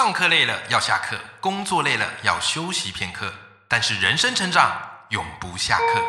[0.00, 3.32] 上课累了要下课，工作累了要休息片刻，
[3.66, 4.70] 但是人生成长
[5.08, 6.00] 永不下课。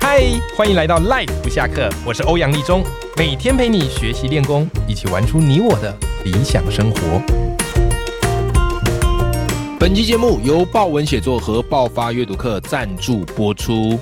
[0.00, 0.24] 嗨，
[0.56, 2.82] 欢迎来到 Life 不下课，我是欧阳立中，
[3.16, 7.22] 每天陪你学习练功，一起玩出你我的理想生活。
[9.78, 14.00] 本期节目由豹文写作和爆发阅读课赞助播出。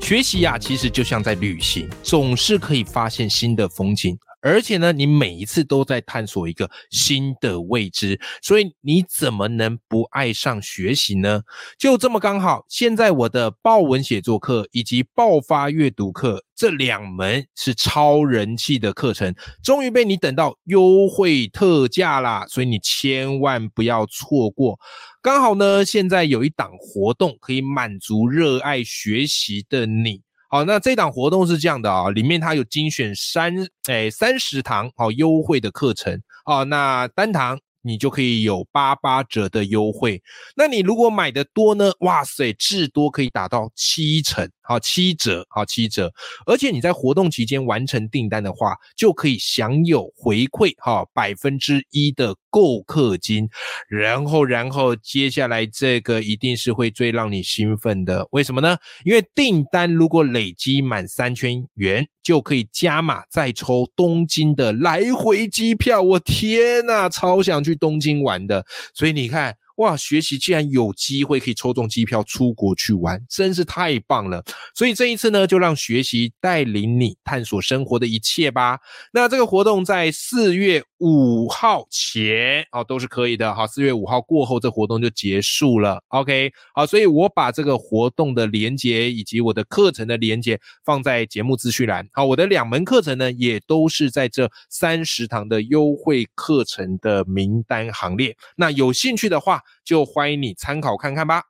[0.00, 4.16] 学习呀，其实就像在旅行，总是可以发现新的风景。
[4.42, 11.40] 而且呢，你每一次都在探索一个新的未知，所以你怎么能不爱上学习呢？
[11.78, 22.44] 就这么刚好，现在我的报文写作课以及爆发阅读课这两门是超人气的课程，终于被你等到优惠特价啦！
[22.48, 24.78] 所以你千万不要错过。
[25.22, 30.20] 刚好呢，现在有一档活动可以满足热爱学习的你。
[30.52, 33.54] 好，那这档活动是这样的啊，里面它有精选三
[33.86, 40.22] 诶三十堂好优惠的课程啊，那单堂你就可以有八八折的优惠。
[40.54, 44.46] 那你如果买的多呢，哇塞，至多可以打到七成。
[44.60, 46.12] 好七折，好七折，
[46.46, 53.48] 而且你在活动期间完成订单的话，就可以享有回馈，哈，百分之一的购课金。
[53.88, 58.76] 然后，然后接下来这个一定是会最让你兴奋的，为什么呢？
[59.04, 66.02] 因为订单如果累积满三千元，就可以加码再抽东京的来回机票。
[66.02, 69.56] 我天呐，超想去东京玩的，所以你看。
[69.76, 74.44] 哇，学习竟然有机会可以抽中机票出国去玩，真是太棒了！
[74.76, 78.78] 所以这一次呢，就让学习带领你探索生活的一切吧。
[79.14, 83.52] 那这个活动在四月五号前哦都是可以的。
[83.52, 86.00] 好，四月五号过后，这活动就结束了。
[86.08, 92.08] OK，好，所以我把这个活动的连接以及我的课程的连接放在节目资讯栏。
[92.12, 98.36] 好，我的两门课程呢，也都是在这三十堂的优惠课程的名单行列。
[98.54, 101.42] 那有兴趣的话，就欢迎你参考看看吧。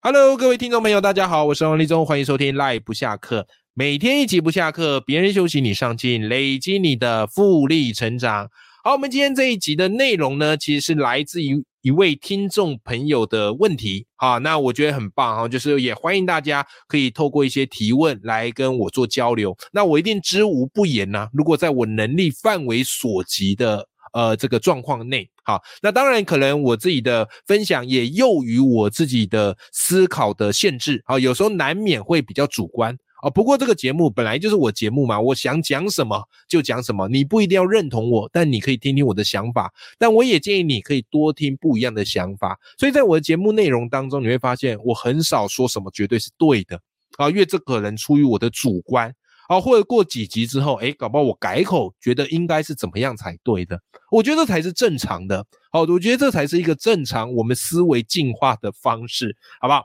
[0.00, 3.46] Hello，各位听众朋友，大家好，我是王立忠，欢迎收听 Live 不下课，
[3.78, 8.48] 每天一集不下课，别人休息你上进，累积你的复利成长。
[8.82, 14.06] 好，我们今天这一集的内容呢，其实是来自于一位听众朋友的问题。
[14.16, 19.54] 好，那我觉得很棒哈，就是也欢迎大家可以透过一些提问来跟我做交流。
[19.70, 23.86] 那我一定知无不言呐，如果在我能力范围所及的。
[24.12, 33.30] 呃，这个状况内，好，那当然可能我自己的分享也囿于我自己的思考的限制，好，有时候难免会比较主观啊。
[33.30, 39.72] 不过这个节目本来就是我节目嘛，我想讲什么就讲什么，你不一定要认同我，但你可以听听我的想法。
[39.98, 42.58] 但我也建议你可以多听不一样的想法。
[42.78, 46.80] 所以在我的节目内容当中，你会发现我很少说什么绝对是对的
[47.16, 49.12] 啊，因为这可能出于我的主观。
[49.48, 53.80] 好，或者过几集之后，哎，搞不好我改口，觉得应该是怎么样才对的？
[54.10, 55.46] 我觉得这才是正常的。
[55.70, 59.84] 好，我觉得这才是一个正常我们思维进化的方式，好不好？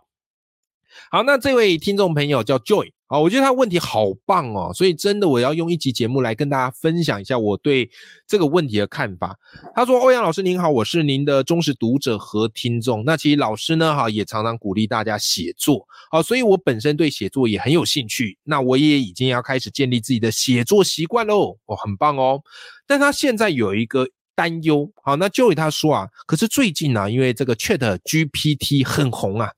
[1.11, 2.91] 好，那这位听众朋友叫 Joy。
[3.11, 7.89] 啊，我觉得他问题好棒哦，所以真的我要用一集节目来跟大家分享一下我对
[8.25, 9.37] 这个问题的看法。
[9.75, 13.03] 他说：“欧阳老师您好，我是您的忠实读者和听众。
[13.03, 18.37] 那其实老师呢，哈也常常鼓励大家写作，好，所以我本身对写作也很有兴趣。
[18.45, 22.41] 那我也已经要开始建立自己的写作习惯喽，哦，很棒哦。
[22.87, 29.51] 但他现在有一个担忧，好，那就以他说啊，可是最近呢，因为这个 Chat GPT 很红啊。”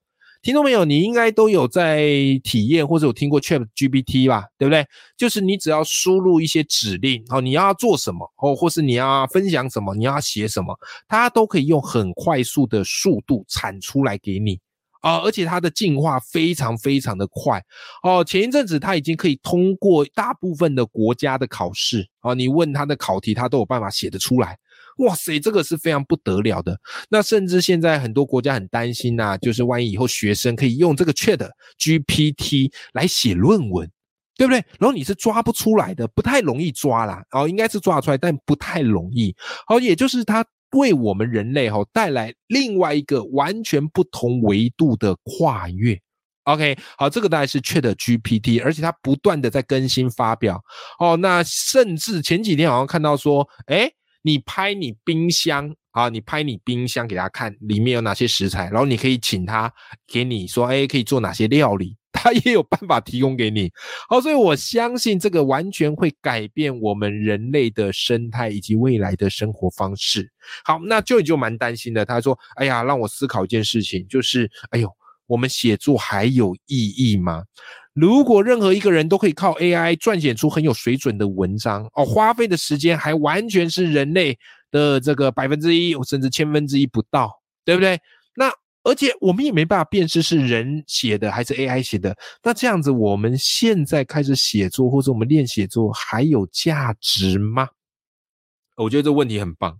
[0.44, 2.06] 听众朋友，你应该都有在
[2.44, 4.86] 体验或者有听过 Chat GPT 吧，对不对？
[5.16, 10.78] 就是你只要输入一些指令，哦，你要做什么，哦，或是你要分享什么，你要写什么，
[11.08, 14.59] 它都可以用很快速的速度产出来给你
[15.00, 15.20] 啊！
[15.20, 17.64] 而且它的进化非常非常的快
[18.03, 18.22] 哦。
[18.22, 24.58] 前一阵子它已经可以通过大部分的国家的考试啊，你问它的考题，它都有办法写得出来。
[24.98, 26.80] 哇塞，这个是非常不得了的。
[27.09, 31.50] 那甚至现在很多国家很担心呐，就是万一以后学生可以用这个 Chat
[31.80, 33.90] GPT 来写论文，
[34.38, 34.64] 对不对？
[34.80, 37.24] 然后你是抓不出来的，不太容易抓啦。
[37.32, 39.36] 哦，应该是抓出来，但不太容易。
[39.66, 46.00] 好，也就是它为我们人类哈带来另外一个完全不同维度的跨越。
[46.44, 50.64] OK，好，这个大概是 Chat GPT，而且它不断的在更新发表。
[51.00, 53.91] 哦，那甚至前几天好像看到说，哎。
[54.23, 59.72] 你拍你冰箱啊，你拍你冰箱给他看里面有哪些食材，然后你可以请他
[60.08, 63.72] 给你说，哎，可以做哪些料理， 他也有办法提供给你。
[64.09, 70.31] 好，所以我相信这个完全会改变我们人类的生态以及未来的生活方式。
[70.64, 72.03] 好，那就就蛮担心的。
[72.03, 74.90] 他说，哎呀，让我思考一件事情，就是，哎呦，
[75.28, 77.43] 我们写作还有意义吗？
[77.93, 84.37] 如果任何一个人都可以靠 AI 撰写出很有水准的文章哦，花费的时间还完全是人类
[84.72, 87.31] 的这个百分之一，甚至千分之一不到，
[87.64, 87.99] 对不对？
[88.35, 88.52] 那
[88.84, 92.17] 而且我们也没办法辨识是人写的还是 AI 写的。
[92.41, 97.69] 那这样子，我们现在开始写作或者我们练写作还有价值吗？
[98.76, 99.78] 我觉得这问题很棒。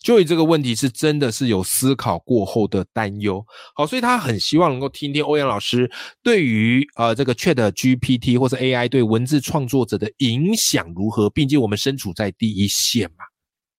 [0.00, 3.44] 就以这个问题是真的是有思考过后的担忧。
[3.74, 5.90] 好，所以他很希望能够听听欧阳老师
[6.22, 13.24] 对于呃这个 Chat GPT 或者 AI 对文字创作者的影响如何，并且我们身处在第一线嘛。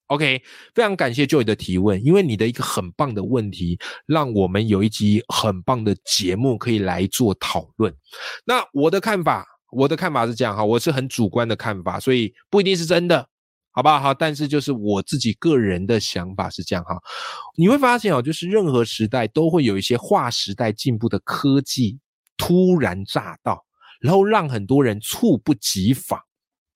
[0.07, 0.41] OK，
[0.73, 7.93] 非常感谢 Joy 的提问，因为你的一个很棒的问题，让我们有一集很棒的节目可以来做讨论。
[8.45, 13.27] 那我的看法，我的看法是这样哈，我是很主观的看法，所以不一定是真的，
[13.77, 13.99] 好不好？
[13.99, 16.97] 好，但是就是我自己个人的想法是这样哈。
[17.55, 21.99] 你会发现哦，就是任何时代都会有一些划时代进步的科技
[22.37, 23.63] 突然炸到，
[24.01, 26.19] 然后让很多人猝不及防。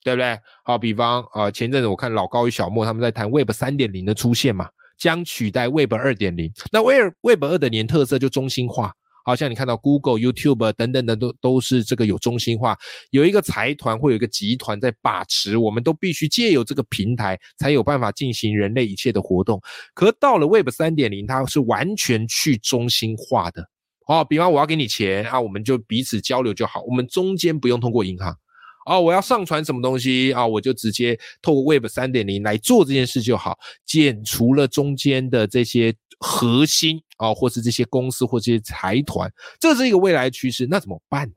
[0.03, 0.39] 对不对？
[0.63, 6.51] 好，比方啊，前阵子我看老高与小莫他们在谈 Web 三点零的出现嘛，将取代 Web 二点零。
[6.71, 8.91] 那 Web Web 二点零特色就中心化，
[9.23, 12.77] 好像你看到 Google、YouTube 等等等都都是这个有中心化，
[13.09, 19.61] 有一个财团或有一个集团在把持，我们都必须借由这个平台才有办法进行人类一切的活动。
[19.93, 23.65] 可到了 Web 三点零，它是完全去中心化的。
[24.07, 28.35] 哦，比方我要给你钱啊，我们就彼此交流就好，我们中间不用通过银行。
[28.85, 30.45] 哦，我要上传什么东西啊？
[30.45, 40.65] 我就直接透过 Web 三点零来做这件事就好，减除了中间的这些核心啊，或是这些公司或这些财团，这是一个未来趋势。
[40.67, 41.31] 那怎么办？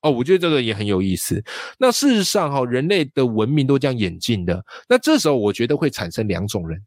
[0.00, 1.44] 哦，我觉得这个也很有意思。
[1.78, 4.64] 那事实上哈，人类的文明都这样演进的。
[4.88, 6.82] 那这时候我觉得会产生两种人，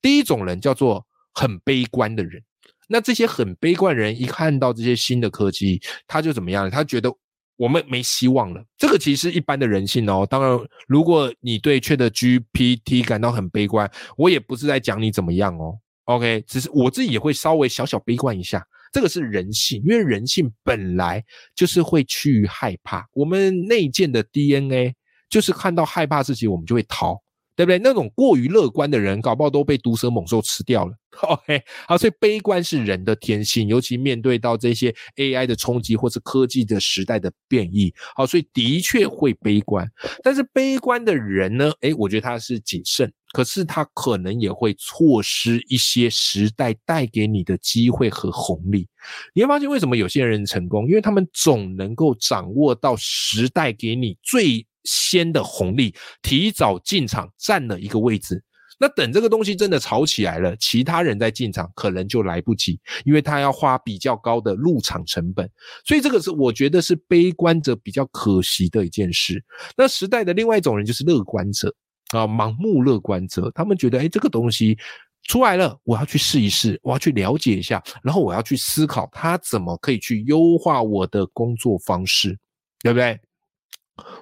[0.00, 1.04] 第一种人叫做
[1.34, 2.40] 很悲观的人。
[2.86, 6.70] 那这些很悲观人一看到这些新的科技，他就怎么样？
[6.70, 7.12] 他觉得。
[7.60, 10.26] 我们没希望了，这个其实一般的人性哦。
[10.28, 10.58] 当然，
[10.88, 15.78] 如果你对确的 GPT 感到很悲观，我也不是在讲你怎么样哦。
[16.04, 21.22] OK，只是我自己也会稍微小小悲观一下，这个是人性，因为人性本来
[21.54, 24.94] 就是会趋于害怕，我们内建的 DNA
[25.28, 27.20] 就是看到害怕自己，我们就会逃。
[27.60, 27.78] 对不对？
[27.78, 30.94] 那种过于乐观的人，搞不好都被毒蛇猛兽吃掉了。
[31.28, 39.86] OK，好，所以悲观是人的天性，尤其面对到这些 AI 的冲击或是科技的时代的变异，好，所以的确会悲观。
[40.22, 41.70] 但是悲观的人呢？
[41.82, 48.88] 诶，我觉得他是谨慎，可是他可能也会错失一些时代带给你的机会和红利。
[49.34, 50.88] 你会发现，为什么有些人成功？
[50.88, 54.66] 因为他们总能够掌握到时代给你最。
[54.84, 58.42] 先的红利提早进场占了一个位置，
[58.78, 65.50] 那等这个东西真的炒起来了，其他人在进场可能就来不及，因为他要花比较高的入场成本。
[65.84, 69.44] 所以这个是我觉得是悲观者比较可惜的一件事。
[69.76, 71.74] 那时代的另外一种人就是乐观者
[72.12, 74.78] 啊，盲目乐观者，他们觉得哎，这个东西
[75.24, 82.38] 出来了，我要去试一试，我要去了解一下，然后我要去思考它怎么可以去优化我的工作方式，
[82.82, 83.20] 对不对？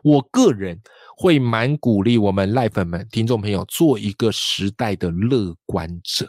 [0.02, 0.80] 我个人
[1.16, 6.28] 会蛮鼓励我们赖粉们、听众朋友做一个时代的乐观者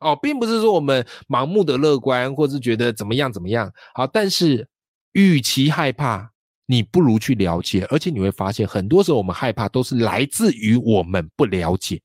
[0.00, 4.06] 哦，并不是说我们盲目的乐观，或是觉得怎么样怎么样好。
[4.06, 4.68] 但是，
[5.12, 6.30] 与其害怕，
[6.66, 7.84] 你不如去了解。
[7.90, 12.00] 而且你会发现，很多时候我们害怕都是来自于我们不了解，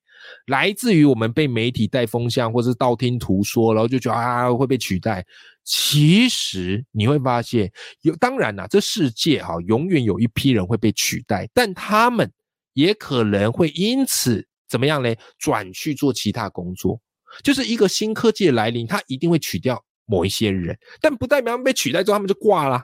[0.47, 5.23] 来自于我们被媒体带风向，或是道听途说，然后就觉得啊会被取代。
[5.63, 12.31] 其实你会发现，有当然啦，这世界哈永远有一批人会被取代，但他们
[12.73, 15.15] 也可能会因此怎么样呢？
[15.37, 16.99] 转去做其他工作。
[17.43, 22.83] 就是一个新科技的来临，它一定会取掉某一些人，但不代表他们被取代之后他们就挂了，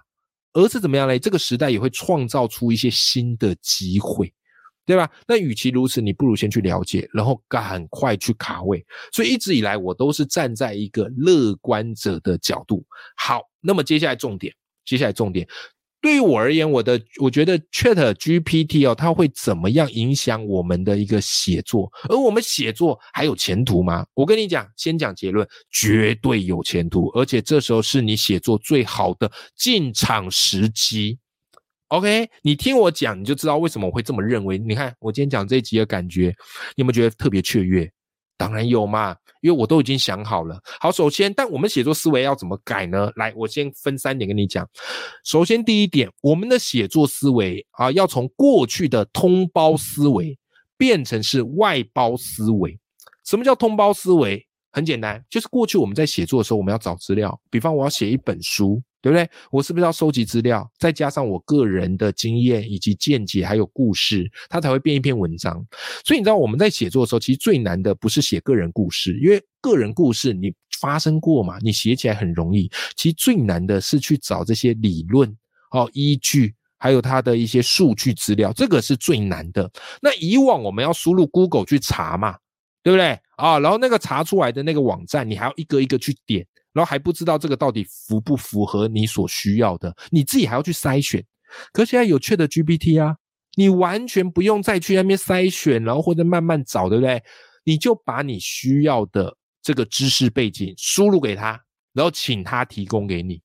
[0.53, 1.19] 而是怎么样呢？
[1.19, 4.33] 这个时代也会创造出一些新的机会。
[4.89, 5.07] 对吧？
[5.27, 8.83] 那与其如此，你不如先去了解，然后赶快去卡位。
[9.13, 12.83] 所以一直以来，我都是站在一个乐观者的角度。
[13.15, 14.51] 好，那么接下来重点，
[14.83, 15.47] 接下来重点，
[16.01, 21.87] 对于我而言，我的我觉得 Chat GPT 哦，它会怎么样影响我们的一个写作？
[22.09, 24.03] 而我们写作还有前途吗？
[24.15, 31.19] 我跟你讲，先讲结论，绝对有前途，而且这时候是你写作最好的进场时机。
[31.89, 34.59] OK，你听我讲，你就知道为什么我会这么认为。
[34.59, 36.27] 你看我今天讲这一集的感觉，
[36.75, 37.91] 你有没有觉得特别雀跃？
[38.37, 40.59] 当然有嘛，因为我都已经想好了。
[40.79, 43.11] 好，首先，但我们写作思维要怎么改呢？
[43.15, 44.69] 来，我先分三点跟你讲。
[45.25, 50.37] 首先，第一点，我们的写作思维啊，要从过去的通包思维
[50.77, 52.79] 变成是外包思维。
[53.25, 54.45] 什么叫通包思维？
[54.71, 59.29] 很简单，就是过去我们在写作的时候，我们要找资料，比方我要写一本书，对不对？
[59.51, 65.53] 我是不是要收集资料，再加上我个人的经验以及见解，还有故事，它才会变一篇文章。
[66.05, 72.69] 所以你知道我们在写作的时候，其实最难的不是写个人故事，因为个人故事你发生过嘛，你写起来很容易。
[72.95, 75.35] 其实最难的是去找这些理论
[75.71, 76.53] 哦依据。
[76.81, 79.69] 还有它的一些数据资料，这个是最难的。
[80.01, 82.37] 那以往我们要输入 Google 去查嘛，
[82.81, 83.57] 对不对啊？
[83.59, 91.23] 然后那个查出来的那个网站，你还要一个一个去点，然后还不知道这个到底符不符合你所需要的，你自己还要去筛选。
[91.71, 93.15] 可现在有 Chat GPT 啊，
[93.55, 97.23] 你完全不用再去那边筛选，然后或者慢慢找，对不对？
[97.63, 101.59] 你就把你需要的这个知识背景输入给他，
[101.93, 103.41] 然后请他提供给你，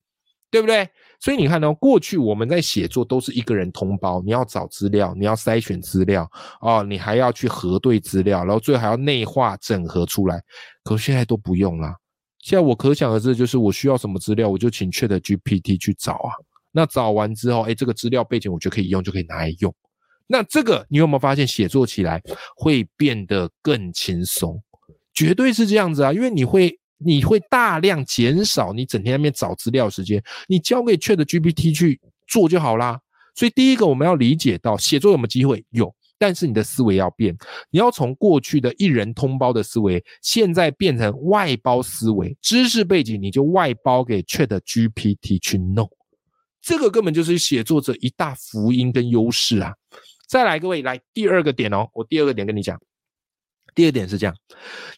[0.50, 0.88] 对不对？
[1.20, 6.30] 所以你看呢，过去我们在写作都是一个人通包，你要找资料，你要筛选资料，
[6.60, 10.42] 哦，你还要去核对资料，然后最后还要内化整合出来。
[10.82, 11.94] 可现在都不用了，
[12.40, 16.32] 现在我可想而知，就是我需要什么资料，我就请 Chat GPT 去找啊。
[16.70, 19.74] 那找完之后，哎，这个资料背景我就可以用，就可以拿来用。
[20.26, 22.20] 那这个你有没有发现，写作起来
[22.56, 24.62] 会变得更轻松？
[25.14, 26.78] 绝对是这样子啊，因为你会。
[26.98, 32.98] 你会大量减少你整天在那边找资料时间，你交给 Chat GPT 去做就好啦。
[33.34, 35.64] 所以第一个我们要理解到，写作有没有机会？
[35.70, 37.36] 有，但是你的思维要变，
[37.70, 45.90] 你要从过去的一人通包的思维，现在变成外包思维，知识背景你就外包给 Chat GPT 去弄，
[46.62, 49.74] 这个根本就是写作者一大福音跟优势啊！
[50.28, 52.80] 再来，各位来第二个点哦，我第二个点跟你讲。
[53.74, 54.34] 第二点是这样，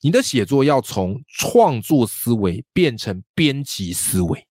[0.01, 4.47] 你的写作要从创作思维变成编辑思维，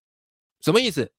[0.62, 1.12] 什么意思？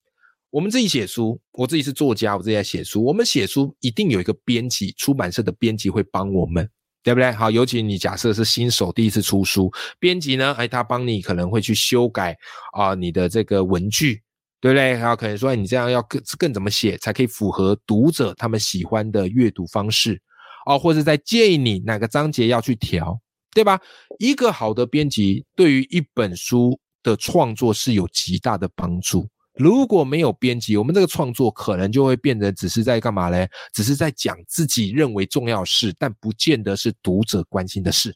[0.51, 3.05] 我们自己写书，我自己是作家，我自己在写书。
[3.05, 6.67] 我们写书一定有一个编辑，出版社的编辑会帮我们，
[7.03, 7.31] 对不对？
[7.33, 12.35] 好，尤其你假设是新手第一次出书，编辑呢，哎，他帮你可能会去修改
[12.73, 14.23] 啊你的这个文句，
[14.61, 14.93] 对不对？
[14.93, 20.23] 然后可能说你这样要更更怎么写才可以符合读者他们喜欢的阅读方式。
[20.67, 23.19] 哦，或者在建议你哪个章节要去调，
[23.55, 23.81] 对吧？
[24.19, 29.27] 一个好的编辑对于一本书的创作是有极大的帮助。
[29.55, 33.49] 如果没有编辑，我们这个创作可能就会变得只是在干嘛嘞？
[33.73, 38.15] 只是在讲自己认为重要事，但不见得是读者关心的事，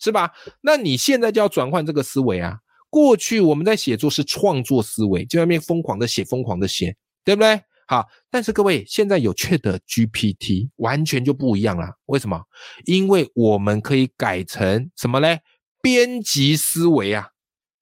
[0.00, 0.32] 是吧？
[0.60, 2.58] 那你现在就要转换这个思维啊！
[2.90, 7.60] 过去我们在写作是创作思维，就在那边疯狂的写，疯狂的写，对不对？
[7.86, 11.88] 好，但是各位现在有 Chat GPT，完全就不一样了。
[12.06, 12.42] 为什么？
[12.86, 15.40] 因为我们可以改成什么嘞？
[15.82, 17.28] 编辑思维啊，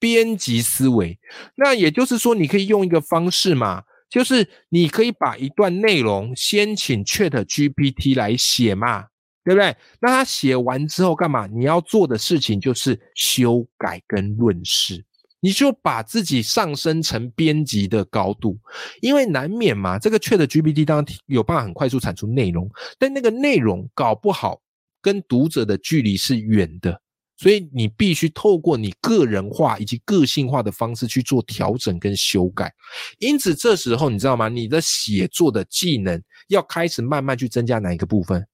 [0.01, 1.19] 编辑思维。
[1.55, 9.05] 那也就是说，你可以用一个方式嘛，就是你可以把一段内容先请 Chat GPT 来写嘛，
[9.45, 9.77] 对不对？
[10.01, 11.47] 那他写完之后干嘛？
[11.47, 15.05] 你要做的事情就是修改跟论事。
[15.45, 18.57] 你就把自己上升成编辑的高度，
[19.01, 19.99] 因为难免嘛。
[19.99, 24.63] 这个 Chat GPT 当然有办法很快速产出内容，但那个内容搞不好
[25.01, 26.97] 跟读者的距离是远的，
[27.37, 32.73] 所以你必须透过你个人化以及个性化的方式去做调整跟修改。
[33.19, 34.49] 因此，这时候你知道吗？
[34.49, 38.47] 你的写作的技能要开始慢慢去增加哪一个部分？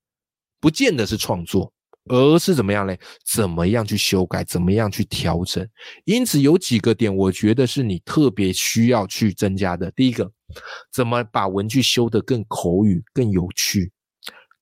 [0.58, 1.70] 不见得是创作。
[2.08, 2.98] 而是怎么样嘞？
[3.24, 4.42] 怎么样去修改？
[4.44, 5.66] 怎么样去调整？
[6.04, 9.90] 因此有几个点，我觉得是你特别需要去增加的。
[9.92, 10.30] 第一个，
[10.92, 13.92] 怎么把文句修得更口语、更有趣？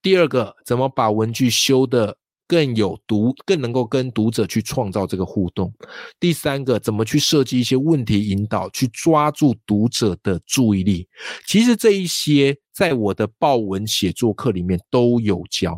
[0.03, 5.73] 第二个，怎么把文句修得更有读、更能够跟读者去创造这个互动？
[6.21, 11.09] 第三个，怎么去设计一些问题引导，去抓住读者的注意力？
[11.47, 15.77] 其实这一些在我的报文写作课里面都有教。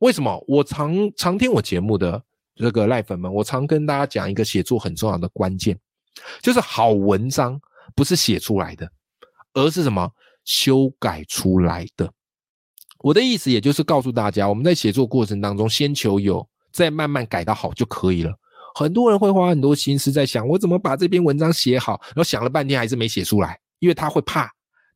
[0.00, 2.22] 为什么我常常听我节目的
[2.56, 5.78] 这个赖粉们，我常跟大家讲一个写作很重要的关键，
[6.42, 7.60] 就是好文章
[7.94, 8.90] 不是写出来的，
[9.54, 10.10] 而是什么
[10.44, 12.10] 修改出来的。
[13.00, 18.32] 我的意思也就是告诉大家，我们在写作过程当中，先求有，再慢慢改到好就可以了。
[18.74, 24.50] 很多人会花很多心思在想，我怎么把这篇文章写好，然后想了半天还是没写出来，因为他会怕。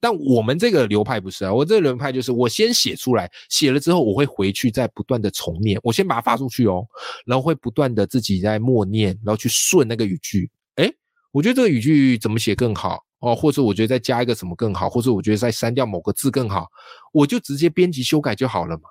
[0.04, 6.86] 但我们这个流派不是啊，我这个流派就是我先写出来，写了之后我会回去再不断的重念，我先把它发出去哦，
[7.24, 10.92] 然后会不断的自己在默念，然后去顺那个语句，哎，
[11.32, 16.68] 我觉得这个语句怎么写更好哦，或者我觉得再加一个什么更好，或者我觉得再删掉某个字更好，
[17.10, 18.90] 我就直接编辑修改就好了嘛，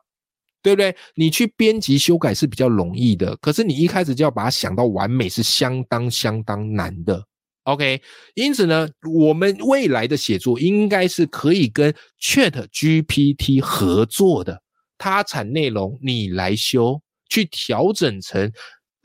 [0.63, 0.95] 对不对？
[1.13, 7.23] 你去编辑修改是比较容易的，可是你一开始就要把它想到完美是相当相当难的。
[7.63, 8.01] OK，
[8.35, 14.61] 因此呢，我们未来的写作应该是可以跟 Chat GPT 合作的，
[14.97, 18.51] 它产内容你来修，去调整成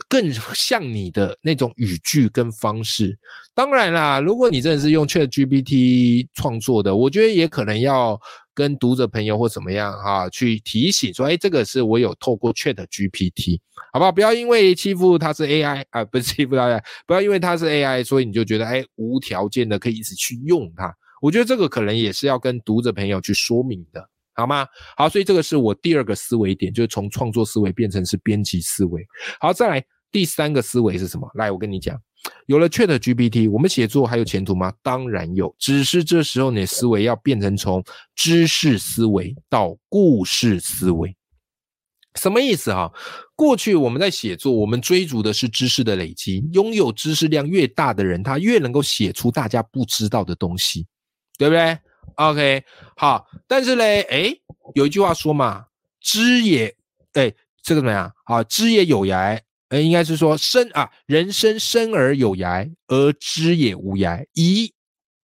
[0.09, 3.19] 更像你的那种语句跟方式。
[3.55, 8.21] 当然啦，如果你真的是用 Chat GPT 创作的，我觉得也可能要
[8.55, 13.59] 跟读者朋友或怎么样哈，去提醒说，哎，这个是我有透过 Chat GPT，
[13.93, 14.13] 好不好？
[14.13, 20.95] 不要因为欺负它是 AI 啊，不是欺负它，不要因为它是 AI，所以你就觉得哎，无条件的可以一直去用它。
[21.21, 24.09] 我觉得这个可能也是要跟读者朋友去说明的。
[24.39, 24.65] 好吗？
[24.97, 29.05] 好，所以这个是我第二个思维点，就是从创作思维变成是编辑思维。
[29.41, 31.29] 好，再来第三个思维是什么？
[31.35, 32.01] 来，我跟你讲，
[32.47, 34.73] 有了 Chat GPT，我们写作还有前途吗？
[34.81, 37.83] 当然有，只是这时候你的思维要变成从
[38.15, 41.13] 知识思维到故事思维。
[42.15, 42.93] 什么意思哈？
[43.35, 50.87] 过去我们在写作，我们追逐的是知识的累积，拥有知识量越大的人，他越能够写出大家不知道的东西，
[51.37, 51.77] 对不对
[52.19, 52.65] ？OK，
[52.97, 54.35] 好，但是嘞，哎，
[54.75, 55.65] 有一句话说嘛，
[56.01, 56.75] 知也，
[57.13, 57.33] 哎，
[57.63, 58.13] 这个怎么样？
[58.25, 64.75] 好，知也有涯，哎，应该是说生啊，人生生而有涯，而知也无涯，以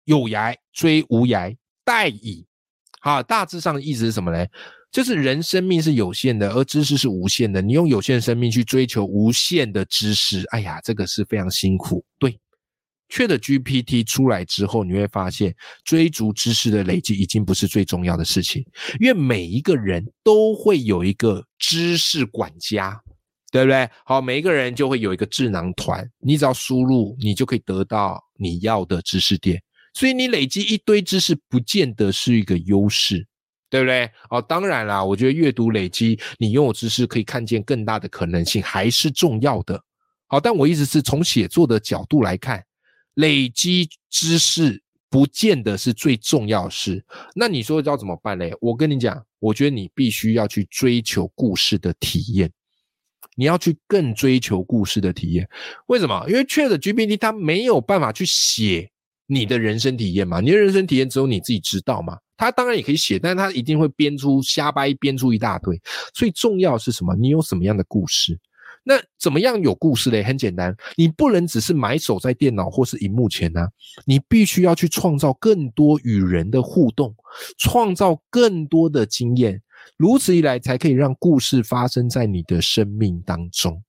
[0.04, 2.46] 有涯追无涯，殆矣。
[3.00, 4.48] 好，大致上的意思是什么嘞？
[4.92, 7.60] 就是人生命是有限的，而知识是无限的。
[7.60, 12.04] 你用有限的生命去追求无限的知识，哎呀，这个是非常辛苦。
[12.20, 12.38] 对。
[13.14, 15.54] 确的 GPT 出来之后，你会发现
[15.84, 18.66] 追逐知识的累积已经不是最重要的事情，
[18.98, 23.00] 因为每一个人都会有一个知识管家，
[23.52, 23.88] 对不对？
[24.04, 29.62] 好，每一个人就会有一个智囊团，你只要输入，你就可以得到你要的知识点。
[29.92, 33.24] 所以你累积一堆知识，不见得是一个优势，
[33.70, 34.10] 对不对？
[34.28, 39.80] 哦，当然啦，我觉得阅读累积，你拥有知识可以看见更大的可能性，还是重要的。
[40.26, 42.60] 好，但我一直是从写作的角度来看。
[43.14, 47.04] 累积知识不见得是最重要事，
[47.34, 48.52] 那你说要怎么办嘞？
[48.60, 52.50] 我跟你讲，我觉得你必须要去追求故事的体验，
[53.36, 55.48] 你要去更追求故事的体验。
[55.86, 56.24] 为什么？
[56.28, 58.90] 因为 Chat GPT 它没有办法去写
[59.26, 62.18] 你的人生体验嘛，你的人生体验只有你自己知道嘛。
[62.36, 65.80] 它当然也可以写，但是它一定会编出瞎掰，编出一大堆。
[66.12, 67.14] 最重要是什么？
[67.14, 68.36] 你有什么样的故事？
[68.86, 70.22] 那怎么样有故事嘞？
[70.22, 73.66] 很简单，你不能只是埋首在电脑或是荧幕前呢，
[74.04, 77.14] 你必须要去创造更多与人的互动，
[77.58, 79.62] 创造更多的经验，
[79.96, 83.82] 如此一来才可以让故事发生在你的生命当中。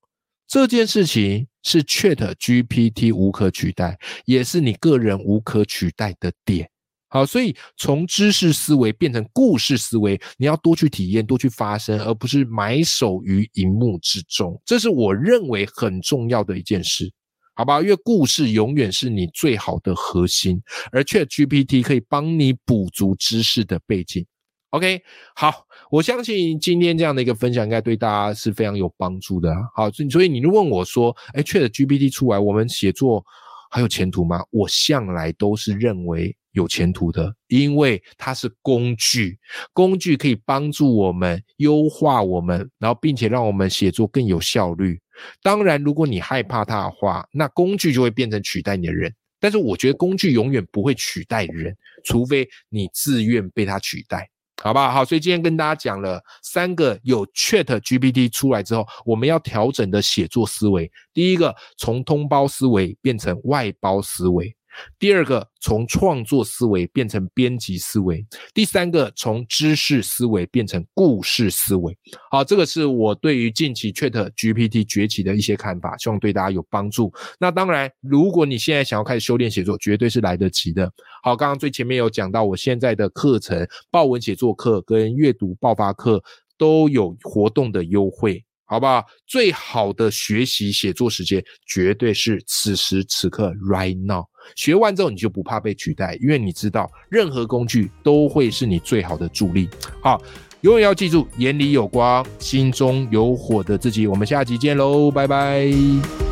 [0.47, 6.69] 这件事情是 Chat GPT 无可取代，也是你个人无可取代的点。
[7.07, 14.59] 好，所以从知识思维变成故事思维，你要多去体验，多去发生，而不是埋首于荧幕之中。
[14.65, 17.09] 这是我认为很重要的一件事，
[17.53, 17.79] 好吧？
[17.79, 24.25] 因为故事永远是你最好的核心，而 Chat GPT 可以帮你补足知识的背景。
[24.71, 25.01] OK，
[25.35, 29.55] 好，我相信今天这样的一个分享应该对大家是非常有帮助的。
[29.73, 33.23] 好，所以所以你问我说，哎，Chat GPT 出来，我们写作
[33.71, 34.43] 还有前途吗？
[34.49, 36.35] 我向来都是认为。
[36.55, 39.37] 有前途的，因为它是工具，
[39.73, 44.99] 工具可以帮助我们优化我们，然后并且让我们写作更有效率。
[45.41, 49.13] 当然，如果你害怕它的话，那工具就会变成取代你的人。
[49.39, 54.27] 但是，我觉得工具永远不会取代人，除非你自愿被它取代，
[54.63, 54.89] 好不好？
[54.89, 60.89] 好，所以今天跟大家讲了三个有 Chat GPT 出来之后，我们要调整的写作思维。
[61.13, 64.54] 第一个，从通包思维变成外包思维。
[64.99, 68.17] 第二个，从创作思维变成编辑思维；
[68.53, 71.97] 第三个，从知识思维变成故事思维。
[72.29, 77.13] 好，这个是我对于近期 Chat GPT 崛起的一些看法，希望对大家有帮助。
[77.39, 80.91] 那当然，如果你现在想要开始修炼写作，绝对是来得及的。
[81.23, 86.23] 好，刚刚最前面有讲到，我现在的课程——报文写作课跟阅读爆发课
[86.57, 88.43] 都有活动的优惠。
[88.65, 89.05] 好不好？
[89.27, 94.25] 最好的学习写作时间绝对是此时此刻，right now。
[94.55, 99.69] 学完之后，你就不怕被取代，因为你知道，任何工具都会是你最好的助力。
[100.01, 100.21] 好，
[100.61, 104.05] 永远要记住，眼里有光，心中有火的自己。
[104.07, 106.24] 我们下集见喽，拜拜。